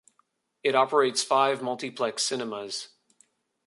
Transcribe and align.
It 0.63 0.73
operates 0.73 1.21
five 1.21 1.61
multiplex 1.61 2.23
cinemas. 2.23 2.87